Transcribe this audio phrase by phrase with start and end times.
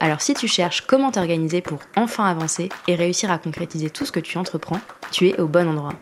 [0.00, 4.12] Alors si tu cherches comment t'organiser pour enfin avancer et réussir à concrétiser tout ce
[4.12, 4.80] que tu entreprends,
[5.10, 5.94] tu es au bon endroit.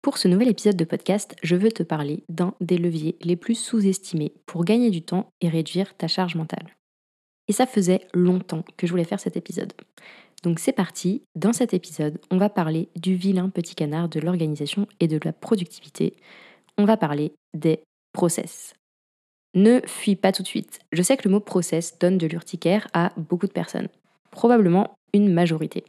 [0.00, 3.56] Pour ce nouvel épisode de podcast, je veux te parler d'un des leviers les plus
[3.56, 6.76] sous-estimés pour gagner du temps et réduire ta charge mentale.
[7.48, 9.72] Et ça faisait longtemps que je voulais faire cet épisode.
[10.44, 14.86] Donc c'est parti, dans cet épisode, on va parler du vilain petit canard de l'organisation
[15.00, 16.16] et de la productivité.
[16.78, 17.80] On va parler des
[18.12, 18.74] process.
[19.54, 20.80] Ne fuis pas tout de suite.
[20.92, 23.88] Je sais que le mot process donne de l'urticaire à beaucoup de personnes,
[24.30, 25.84] probablement une majorité.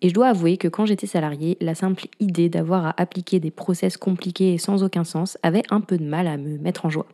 [0.00, 3.50] Et je dois avouer que quand j'étais salarié, la simple idée d'avoir à appliquer des
[3.50, 6.90] process compliqués et sans aucun sens avait un peu de mal à me mettre en
[6.90, 7.08] joie.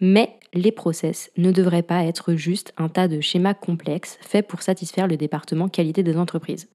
[0.00, 4.62] Mais les process ne devraient pas être juste un tas de schémas complexes faits pour
[4.62, 6.68] satisfaire le département qualité des entreprises.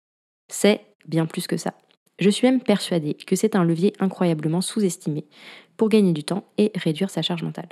[0.49, 1.73] C'est bien plus que ça.
[2.19, 5.25] Je suis même persuadée que c'est un levier incroyablement sous-estimé
[5.75, 7.69] pour gagner du temps et réduire sa charge mentale.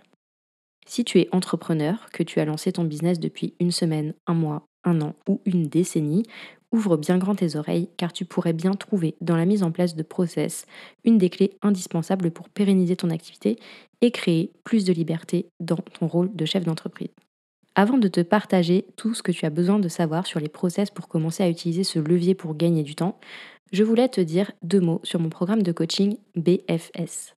[0.87, 4.67] Si tu es entrepreneur, que tu as lancé ton business depuis une semaine, un mois,
[4.83, 6.23] un an ou une décennie,
[6.71, 9.95] ouvre bien grand tes oreilles car tu pourrais bien trouver dans la mise en place
[9.95, 10.65] de process
[11.03, 13.57] une des clés indispensables pour pérenniser ton activité
[14.01, 17.09] et créer plus de liberté dans ton rôle de chef d'entreprise.
[17.75, 20.91] Avant de te partager tout ce que tu as besoin de savoir sur les process
[20.91, 23.19] pour commencer à utiliser ce levier pour gagner du temps,
[23.73, 27.35] je voulais te dire deux mots sur mon programme de coaching BFS.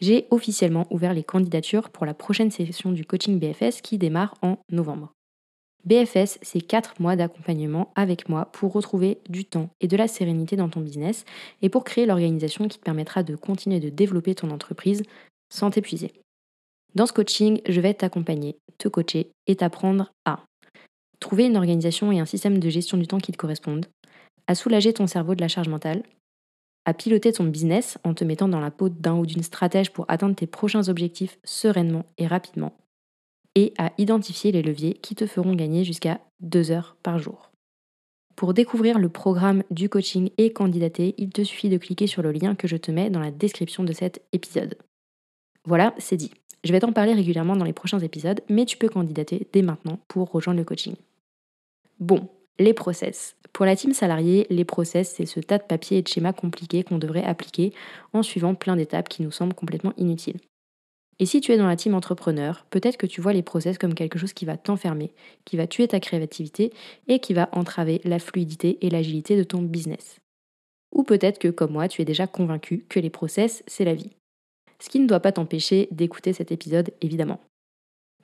[0.00, 4.58] J'ai officiellement ouvert les candidatures pour la prochaine session du coaching BFS qui démarre en
[4.70, 5.12] novembre.
[5.84, 10.56] BFS, c'est 4 mois d'accompagnement avec moi pour retrouver du temps et de la sérénité
[10.56, 11.24] dans ton business
[11.62, 15.02] et pour créer l'organisation qui te permettra de continuer de développer ton entreprise
[15.50, 16.12] sans t'épuiser.
[16.94, 20.44] Dans ce coaching, je vais t'accompagner, te coacher et t'apprendre à
[21.20, 23.86] trouver une organisation et un système de gestion du temps qui te correspondent,
[24.46, 26.02] à soulager ton cerveau de la charge mentale,
[26.88, 30.06] à piloter ton business en te mettant dans la peau d'un ou d'une stratège pour
[30.08, 32.72] atteindre tes prochains objectifs sereinement et rapidement,
[33.54, 37.52] et à identifier les leviers qui te feront gagner jusqu'à 2 heures par jour.
[38.36, 42.32] Pour découvrir le programme du coaching et candidater, il te suffit de cliquer sur le
[42.32, 44.78] lien que je te mets dans la description de cet épisode.
[45.66, 46.30] Voilà, c'est dit.
[46.64, 50.00] Je vais t'en parler régulièrement dans les prochains épisodes, mais tu peux candidater dès maintenant
[50.08, 50.94] pour rejoindre le coaching.
[52.00, 53.36] Bon, les process.
[53.52, 56.84] Pour la team salariée, les process, c'est ce tas de papiers et de schémas compliqués
[56.84, 57.72] qu'on devrait appliquer
[58.12, 60.40] en suivant plein d'étapes qui nous semblent complètement inutiles.
[61.20, 63.94] Et si tu es dans la team entrepreneur, peut-être que tu vois les process comme
[63.94, 65.12] quelque chose qui va t'enfermer,
[65.44, 66.72] qui va tuer ta créativité
[67.08, 70.18] et qui va entraver la fluidité et l'agilité de ton business.
[70.94, 74.10] Ou peut-être que, comme moi, tu es déjà convaincu que les process, c'est la vie.
[74.78, 77.40] Ce qui ne doit pas t'empêcher d'écouter cet épisode, évidemment.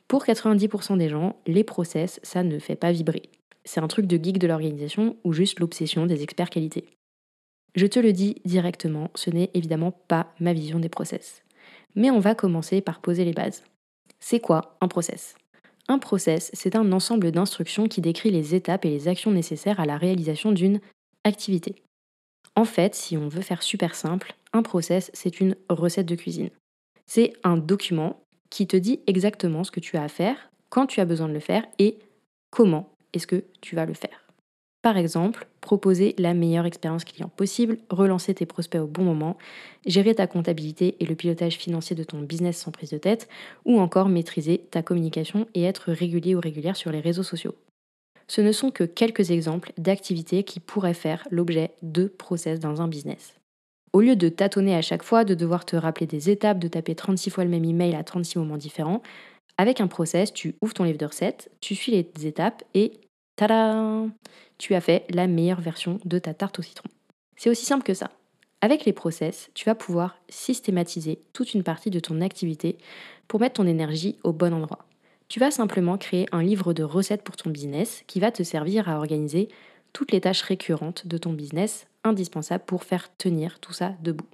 [0.06, 3.22] Pour 90% des gens, les process, ça ne fait pas vibrer.
[3.64, 6.84] C'est un truc de geek de l'organisation ou juste l'obsession des experts qualité.
[7.74, 11.42] Je te le dis directement, ce n'est évidemment pas ma vision des process.
[11.94, 13.64] Mais on va commencer par poser les bases.
[14.20, 15.34] C'est quoi un process?
[15.88, 19.86] Un process, c'est un ensemble d'instructions qui décrit les étapes et les actions nécessaires à
[19.86, 20.80] la réalisation d'une
[21.24, 21.74] activité.
[22.56, 26.50] En fait, si on veut faire super simple, un process, c'est une recette de cuisine.
[27.06, 28.20] C'est un document
[28.50, 30.36] qui te dit exactement ce que tu as à faire,
[30.70, 31.98] quand tu as besoin de le faire et
[32.50, 34.24] comment est-ce que tu vas le faire.
[34.82, 39.38] Par exemple, proposer la meilleure expérience client possible, relancer tes prospects au bon moment,
[39.86, 43.26] gérer ta comptabilité et le pilotage financier de ton business sans prise de tête,
[43.64, 47.54] ou encore maîtriser ta communication et être régulier ou régulière sur les réseaux sociaux.
[48.28, 52.88] Ce ne sont que quelques exemples d'activités qui pourraient faire l'objet de process dans un
[52.88, 53.34] business.
[53.94, 56.94] Au lieu de tâtonner à chaque fois, de devoir te rappeler des étapes, de taper
[56.94, 59.02] 36 fois le même email à 36 moments différents,
[59.56, 63.00] avec un process, tu ouvres ton livre de recettes, tu suis les étapes et
[63.36, 64.06] tada
[64.58, 66.88] Tu as fait la meilleure version de ta tarte au citron.
[67.36, 68.10] C'est aussi simple que ça.
[68.60, 72.78] Avec les process, tu vas pouvoir systématiser toute une partie de ton activité
[73.28, 74.86] pour mettre ton énergie au bon endroit.
[75.28, 78.88] Tu vas simplement créer un livre de recettes pour ton business qui va te servir
[78.88, 79.48] à organiser
[79.92, 84.28] toutes les tâches récurrentes de ton business indispensables pour faire tenir tout ça debout.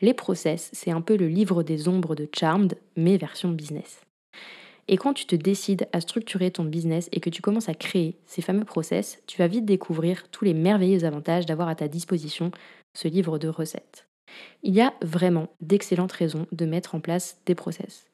[0.00, 4.00] Les process, c'est un peu le livre des ombres de Charmed, mais version business.
[4.88, 8.16] Et quand tu te décides à structurer ton business et que tu commences à créer
[8.26, 12.50] ces fameux process, tu vas vite découvrir tous les merveilleux avantages d'avoir à ta disposition
[12.94, 14.06] ce livre de recettes.
[14.62, 18.06] Il y a vraiment d'excellentes raisons de mettre en place des process.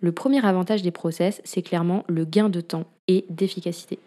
[0.00, 3.98] Le premier avantage des process, c'est clairement le gain de temps et d'efficacité.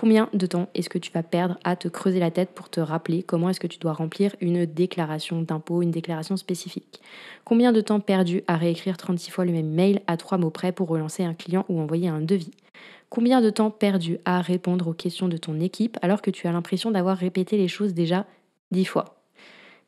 [0.00, 2.80] Combien de temps est-ce que tu vas perdre à te creuser la tête pour te
[2.80, 7.02] rappeler comment est-ce que tu dois remplir une déclaration d'impôt, une déclaration spécifique?
[7.44, 10.72] Combien de temps perdu à réécrire 36 fois le même mail à trois mots près
[10.72, 12.52] pour relancer un client ou envoyer un devis?
[13.10, 16.52] Combien de temps perdu à répondre aux questions de ton équipe alors que tu as
[16.52, 18.24] l'impression d'avoir répété les choses déjà
[18.70, 19.20] dix fois?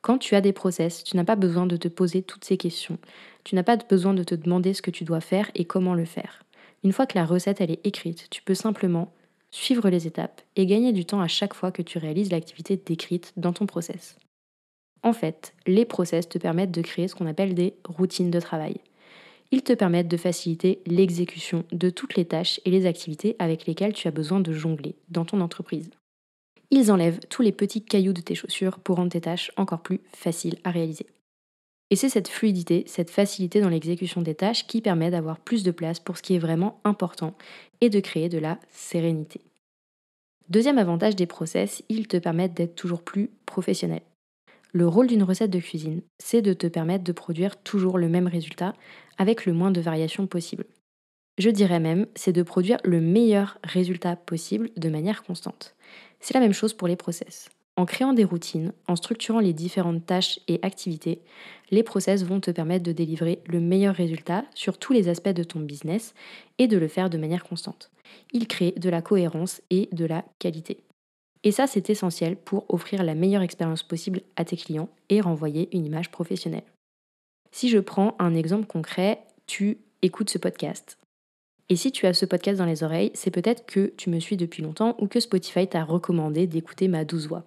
[0.03, 2.99] Quand tu as des process, tu n'as pas besoin de te poser toutes ces questions.
[3.45, 6.05] Tu n'as pas besoin de te demander ce que tu dois faire et comment le
[6.05, 6.43] faire.
[6.85, 9.11] Une fois que la recette est écrite, tu peux simplement
[9.53, 13.33] suivre les étapes et gagner du temps à chaque fois que tu réalises l'activité décrite
[13.37, 14.17] dans ton process.
[15.05, 18.77] En fait, les process te permettent de créer ce qu'on appelle des routines de travail.
[19.51, 23.93] Ils te permettent de faciliter l'exécution de toutes les tâches et les activités avec lesquelles
[23.93, 25.91] tu as besoin de jongler dans ton entreprise.
[26.71, 30.01] Ils enlèvent tous les petits cailloux de tes chaussures pour rendre tes tâches encore plus
[30.15, 31.07] faciles à réaliser.
[31.93, 35.71] Et c'est cette fluidité, cette facilité dans l'exécution des tâches qui permet d'avoir plus de
[35.71, 37.35] place pour ce qui est vraiment important
[37.83, 39.43] et de créer de la sérénité.
[40.49, 44.01] Deuxième avantage des process, ils te permettent d'être toujours plus professionnel.
[44.73, 48.27] Le rôle d'une recette de cuisine, c'est de te permettre de produire toujours le même
[48.27, 48.73] résultat
[49.19, 50.65] avec le moins de variations possible.
[51.37, 55.75] Je dirais même, c'est de produire le meilleur résultat possible de manière constante.
[56.21, 57.51] C'est la même chose pour les process.
[57.77, 61.23] En créant des routines, en structurant les différentes tâches et activités,
[61.71, 65.43] les process vont te permettre de délivrer le meilleur résultat sur tous les aspects de
[65.43, 66.13] ton business
[66.59, 67.91] et de le faire de manière constante.
[68.33, 70.83] Ils créent de la cohérence et de la qualité.
[71.45, 75.75] Et ça, c'est essentiel pour offrir la meilleure expérience possible à tes clients et renvoyer
[75.75, 76.63] une image professionnelle.
[77.53, 80.99] Si je prends un exemple concret, tu écoutes ce podcast.
[81.69, 84.37] Et si tu as ce podcast dans les oreilles, c'est peut-être que tu me suis
[84.37, 87.45] depuis longtemps ou que Spotify t'a recommandé d'écouter ma douce voix.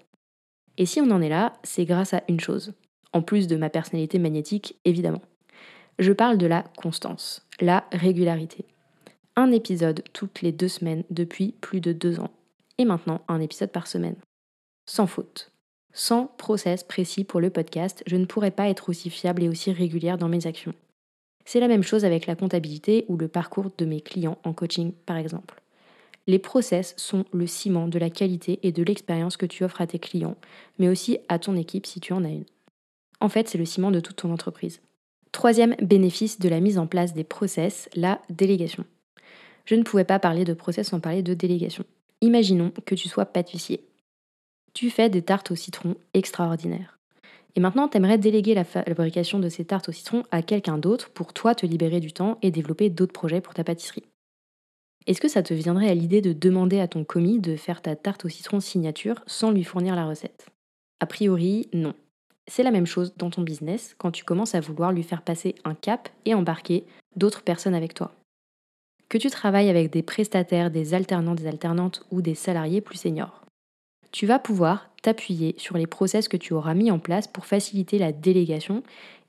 [0.78, 2.74] Et si on en est là, c'est grâce à une chose,
[3.14, 5.22] en plus de ma personnalité magnétique, évidemment.
[6.00, 8.66] Je parle de la constance, la régularité.
[9.38, 12.32] Un épisode toutes les deux semaines depuis plus de deux ans.
[12.78, 14.18] Et maintenant, un épisode par semaine.
[14.86, 15.52] Sans faute.
[15.94, 19.72] Sans process précis pour le podcast, je ne pourrais pas être aussi fiable et aussi
[19.72, 20.74] régulière dans mes actions.
[21.46, 24.92] C'est la même chose avec la comptabilité ou le parcours de mes clients en coaching,
[25.06, 25.62] par exemple.
[26.28, 29.88] Les process sont le ciment de la qualité et de l'expérience que tu offres à
[29.88, 30.38] tes clients,
[30.80, 32.46] mais aussi à ton équipe si tu en as une.
[33.20, 34.82] En fait, c'est le ciment de toute ton entreprise.
[35.32, 38.86] Troisième bénéfice de la mise en place des process, la délégation.
[39.66, 41.84] Je ne pouvais pas parler de process sans parler de délégation.
[42.22, 43.84] Imaginons que tu sois pâtissier.
[44.74, 46.98] Tu fais des tartes au citron extraordinaires.
[47.56, 51.10] Et maintenant, tu aimerais déléguer la fabrication de ces tartes au citron à quelqu'un d'autre
[51.10, 54.04] pour toi te libérer du temps et développer d'autres projets pour ta pâtisserie.
[55.08, 57.96] Est-ce que ça te viendrait à l'idée de demander à ton commis de faire ta
[57.96, 60.48] tarte au citron signature sans lui fournir la recette?
[61.00, 61.94] A priori, non.
[62.48, 65.54] C'est la même chose dans ton business quand tu commences à vouloir lui faire passer
[65.64, 66.86] un cap et embarquer
[67.16, 68.16] d'autres personnes avec toi.
[69.08, 73.46] Que tu travailles avec des prestataires, des alternants, des alternantes ou des salariés plus seniors.
[74.12, 78.00] Tu vas pouvoir t'appuyer sur les process que tu auras mis en place pour faciliter
[78.00, 78.82] la délégation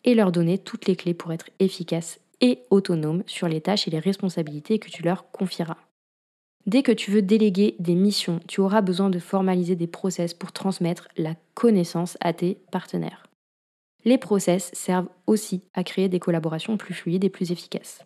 [0.05, 3.91] et leur donner toutes les clés pour être efficace et autonome sur les tâches et
[3.91, 5.79] les responsabilités que tu leur confieras.
[6.67, 10.53] Dès que tu veux déléguer des missions, tu auras besoin de formaliser des process pour
[10.53, 13.27] transmettre la connaissance à tes partenaires.
[14.05, 18.05] Les process servent aussi à créer des collaborations plus fluides et plus efficaces.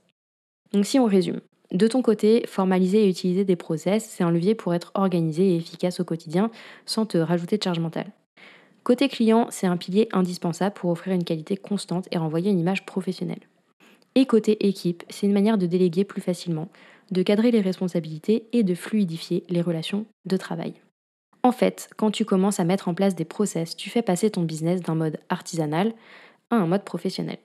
[0.73, 1.41] Donc si on résume,
[1.73, 5.57] de ton côté, formaliser et utiliser des process, c'est un levier pour être organisé et
[5.57, 6.51] efficace au quotidien
[6.85, 8.11] sans te rajouter de charge mentale.
[8.83, 12.87] Côté client, c'est un pilier indispensable pour offrir une qualité constante et renvoyer une image
[12.87, 13.47] professionnelle.
[14.15, 16.69] Et côté équipe, c'est une manière de déléguer plus facilement,
[17.11, 20.75] de cadrer les responsabilités et de fluidifier les relations de travail.
[21.43, 24.43] En fait, quand tu commences à mettre en place des process, tu fais passer ton
[24.43, 25.95] business d'un mode artisanal
[26.51, 27.39] à un mode professionnel.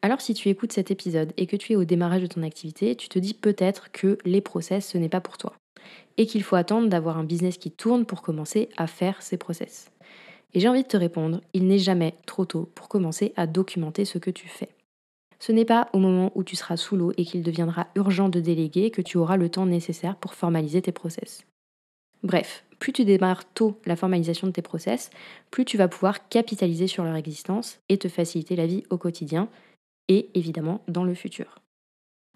[0.00, 2.96] Alors si tu écoutes cet épisode et que tu es au démarrage de ton activité,
[2.96, 5.54] tu te dis peut-être que les process, ce n'est pas pour toi.
[6.16, 9.92] Et qu'il faut attendre d'avoir un business qui tourne pour commencer à faire ces process.
[10.54, 14.04] Et j'ai envie de te répondre, il n'est jamais trop tôt pour commencer à documenter
[14.04, 14.68] ce que tu fais.
[15.42, 18.38] Ce n'est pas au moment où tu seras sous l'eau et qu'il deviendra urgent de
[18.38, 21.44] déléguer que tu auras le temps nécessaire pour formaliser tes process.
[22.22, 25.10] Bref, plus tu démarres tôt la formalisation de tes process,
[25.50, 29.48] plus tu vas pouvoir capitaliser sur leur existence et te faciliter la vie au quotidien
[30.06, 31.58] et évidemment dans le futur.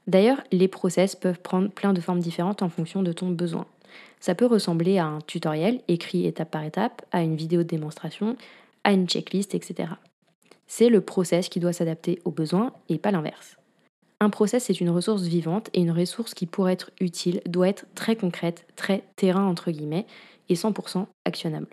[0.09, 3.67] D'ailleurs, les process peuvent prendre plein de formes différentes en fonction de ton besoin.
[4.19, 8.37] Ça peut ressembler à un tutoriel écrit étape par étape, à une vidéo de démonstration,
[8.83, 9.91] à une checklist, etc.
[10.67, 13.57] C'est le process qui doit s'adapter aux besoins et pas l'inverse.
[14.21, 17.87] Un process, c'est une ressource vivante et une ressource qui, pour être utile, doit être
[17.95, 20.07] très concrète, très terrain entre guillemets,
[20.49, 21.69] et 100% actionnable.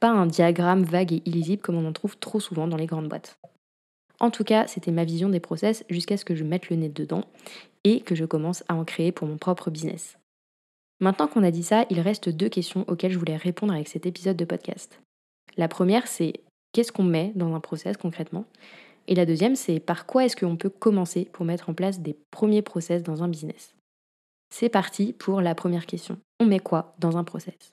[0.00, 3.08] Pas un diagramme vague et illisible comme on en trouve trop souvent dans les grandes
[3.08, 3.38] boîtes.
[4.20, 6.88] En tout cas, c'était ma vision des process jusqu'à ce que je mette le nez
[6.88, 7.24] dedans
[7.82, 10.16] et que je commence à en créer pour mon propre business.
[11.00, 14.06] Maintenant qu'on a dit ça, il reste deux questions auxquelles je voulais répondre avec cet
[14.06, 15.00] épisode de podcast.
[15.56, 16.40] La première, c'est
[16.74, 18.44] qu'est-ce qu'on met dans un process concrètement
[19.08, 22.16] Et la deuxième, c'est par quoi est-ce qu'on peut commencer pour mettre en place des
[22.30, 23.74] premiers process dans un business
[24.50, 26.18] C'est parti pour la première question.
[26.40, 27.72] On met quoi dans un process?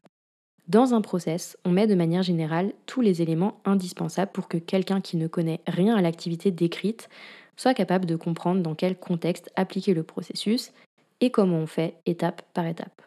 [0.67, 5.01] Dans un process, on met de manière générale tous les éléments indispensables pour que quelqu'un
[5.01, 7.09] qui ne connaît rien à l'activité décrite
[7.57, 10.71] soit capable de comprendre dans quel contexte appliquer le processus
[11.19, 13.01] et comment on fait étape par étape.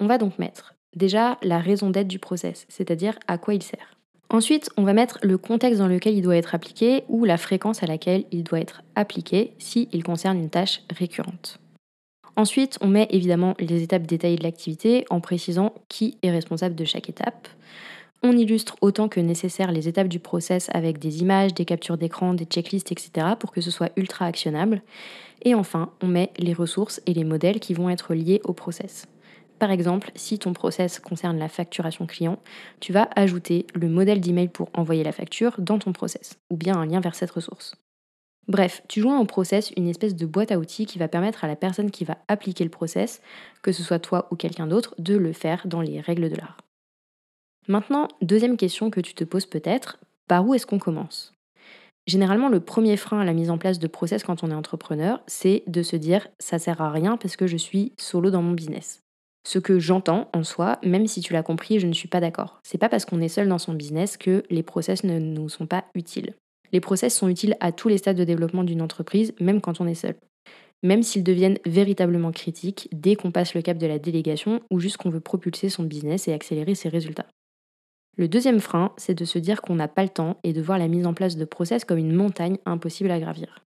[0.00, 3.96] On va donc mettre déjà la raison d'être du process, c'est-à-dire à quoi il sert.
[4.32, 7.82] Ensuite, on va mettre le contexte dans lequel il doit être appliqué ou la fréquence
[7.82, 11.58] à laquelle il doit être appliqué s'il concerne une tâche récurrente.
[12.34, 16.86] Ensuite, on met évidemment les étapes détaillées de l'activité en précisant qui est responsable de
[16.86, 17.46] chaque étape.
[18.22, 22.32] On illustre autant que nécessaire les étapes du process avec des images, des captures d'écran,
[22.32, 23.34] des checklists, etc.
[23.38, 24.80] pour que ce soit ultra actionnable.
[25.42, 29.06] Et enfin, on met les ressources et les modèles qui vont être liés au process.
[29.62, 32.40] Par exemple, si ton process concerne la facturation client,
[32.80, 36.76] tu vas ajouter le modèle d'email pour envoyer la facture dans ton process, ou bien
[36.76, 37.76] un lien vers cette ressource.
[38.48, 41.46] Bref, tu joins au process une espèce de boîte à outils qui va permettre à
[41.46, 43.22] la personne qui va appliquer le process,
[43.62, 46.56] que ce soit toi ou quelqu'un d'autre, de le faire dans les règles de l'art.
[47.68, 51.34] Maintenant, deuxième question que tu te poses peut-être, par où est-ce qu'on commence?
[52.08, 55.22] Généralement, le premier frein à la mise en place de process quand on est entrepreneur,
[55.28, 58.54] c'est de se dire ça sert à rien parce que je suis solo dans mon
[58.54, 59.02] business.
[59.44, 62.60] Ce que j'entends en soi, même si tu l'as compris, je ne suis pas d'accord.
[62.62, 65.66] C'est pas parce qu'on est seul dans son business que les process ne nous sont
[65.66, 66.34] pas utiles.
[66.72, 69.86] Les process sont utiles à tous les stades de développement d'une entreprise, même quand on
[69.86, 70.14] est seul.
[70.84, 74.96] Même s'ils deviennent véritablement critiques dès qu'on passe le cap de la délégation ou juste
[74.96, 77.26] qu'on veut propulser son business et accélérer ses résultats.
[78.16, 80.78] Le deuxième frein, c'est de se dire qu'on n'a pas le temps et de voir
[80.78, 83.64] la mise en place de process comme une montagne impossible à gravir.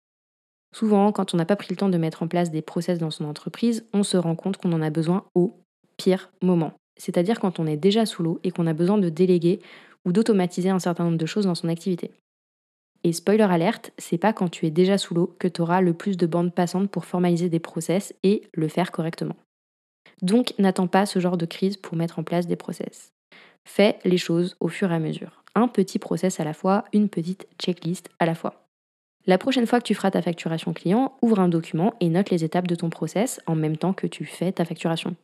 [0.74, 3.10] Souvent, quand on n'a pas pris le temps de mettre en place des process dans
[3.10, 5.58] son entreprise, on se rend compte qu'on en a besoin au
[5.96, 6.72] pire moment.
[6.96, 9.60] C'est-à-dire quand on est déjà sous l'eau et qu'on a besoin de déléguer
[10.04, 12.12] ou d'automatiser un certain nombre de choses dans son activité.
[13.04, 15.94] Et spoiler alerte, c'est pas quand tu es déjà sous l'eau que tu auras le
[15.94, 19.36] plus de bandes passantes pour formaliser des process et le faire correctement.
[20.22, 23.12] Donc n'attends pas ce genre de crise pour mettre en place des process.
[23.64, 25.44] Fais les choses au fur et à mesure.
[25.54, 28.65] Un petit process à la fois, une petite checklist à la fois.
[29.28, 32.44] La prochaine fois que tu feras ta facturation client, ouvre un document et note les
[32.44, 35.16] étapes de ton process en même temps que tu fais ta facturation.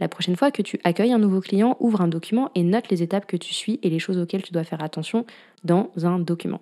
[0.00, 3.02] La prochaine fois que tu accueilles un nouveau client, ouvre un document et note les
[3.02, 5.24] étapes que tu suis et les choses auxquelles tu dois faire attention
[5.64, 6.60] dans un document.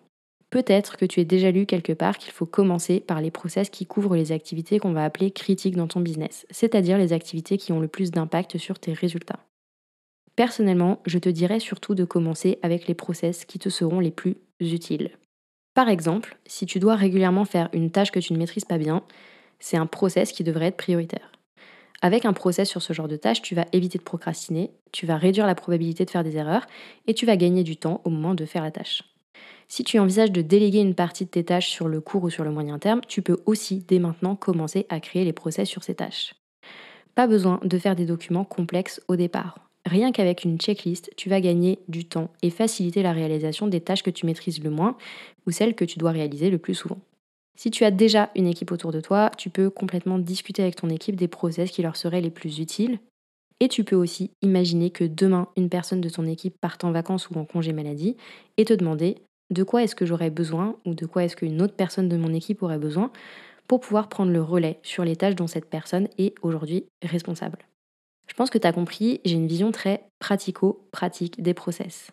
[0.51, 3.85] Peut-être que tu as déjà lu quelque part qu'il faut commencer par les process qui
[3.85, 7.81] couvrent les activités qu'on va appeler critiques dans ton business, c'est-à-dire les activités qui ont
[7.81, 9.41] le plus d'impact sur tes résultats.
[10.37, 14.37] Personnellement, je te dirais surtout de commencer avec les process qui te seront les plus
[14.61, 15.11] utiles.
[15.77, 19.03] Par exemple, si tu dois régulièrement faire une tâche que tu ne maîtrises pas bien,
[19.61, 21.31] c'est un process qui devrait être prioritaire.
[22.01, 25.19] Avec un process sur ce genre de tâche, tu vas éviter de procrastiner, tu vas
[25.19, 26.67] réduire la probabilité de faire des erreurs
[27.07, 29.03] et tu vas gagner du temps au moment de faire la tâche.
[29.69, 32.45] Si tu envisages de déléguer une partie de tes tâches sur le court ou sur
[32.45, 35.97] le moyen terme, tu peux aussi dès maintenant commencer à créer les process sur ces
[35.97, 36.37] tâches.
[37.15, 39.66] Pas besoin de faire des documents complexes au départ.
[39.87, 44.03] Rien qu'avec une checklist, tu vas gagner du temps et faciliter la réalisation des tâches
[44.03, 44.97] que tu maîtrises le moins
[45.47, 46.99] ou celles que tu dois réaliser le plus souvent.
[47.57, 50.91] Si tu as déjà une équipe autour de toi, tu peux complètement discuter avec ton
[50.91, 52.99] équipe des process qui leur seraient les plus utiles.
[53.61, 57.31] Et tu peux aussi imaginer que demain, une personne de ton équipe parte en vacances
[57.31, 58.17] ou en congé maladie
[58.57, 59.17] et te demander
[59.51, 62.35] de quoi est-ce que j'aurais besoin ou de quoi est-ce qu'une autre personne de mon
[62.35, 63.13] équipe aurait besoin
[63.69, 67.59] pour pouvoir prendre le relais sur les tâches dont cette personne est aujourd'hui responsable.
[68.27, 72.11] Je pense que tu as compris, j'ai une vision très pratico-pratique des process.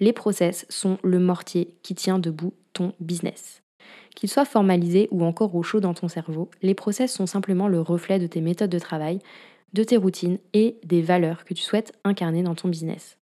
[0.00, 3.62] Les process sont le mortier qui tient debout ton business.
[4.16, 7.80] Qu'ils soient formalisés ou encore au chaud dans ton cerveau, les process sont simplement le
[7.80, 9.18] reflet de tes méthodes de travail,
[9.72, 13.18] de tes routines et des valeurs que tu souhaites incarner dans ton business.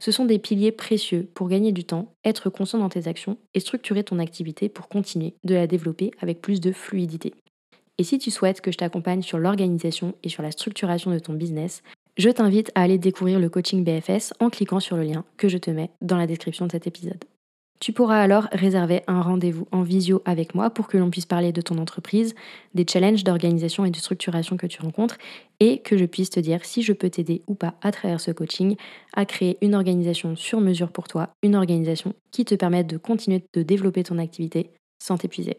[0.00, 3.60] Ce sont des piliers précieux pour gagner du temps, être conscient dans tes actions et
[3.60, 7.34] structurer ton activité pour continuer de la développer avec plus de fluidité.
[7.98, 11.32] Et si tu souhaites que je t'accompagne sur l'organisation et sur la structuration de ton
[11.32, 11.82] business,
[12.16, 15.58] je t'invite à aller découvrir le coaching BFS en cliquant sur le lien que je
[15.58, 17.24] te mets dans la description de cet épisode.
[17.80, 21.52] Tu pourras alors réserver un rendez-vous en visio avec moi pour que l'on puisse parler
[21.52, 22.34] de ton entreprise,
[22.74, 25.16] des challenges d'organisation et de structuration que tu rencontres
[25.60, 28.32] et que je puisse te dire si je peux t'aider ou pas à travers ce
[28.32, 28.74] coaching
[29.14, 33.44] à créer une organisation sur mesure pour toi, une organisation qui te permette de continuer
[33.54, 35.58] de développer ton activité sans t'épuiser.